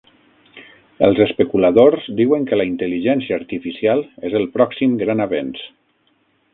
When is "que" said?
2.53-2.59